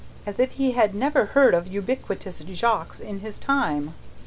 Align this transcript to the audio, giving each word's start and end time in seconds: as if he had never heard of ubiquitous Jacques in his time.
as 0.25 0.39
if 0.39 0.53
he 0.53 0.71
had 0.71 0.95
never 0.95 1.25
heard 1.25 1.53
of 1.53 1.67
ubiquitous 1.67 2.39
Jacques 2.45 2.99
in 2.99 3.19
his 3.19 3.37
time. 3.37 3.93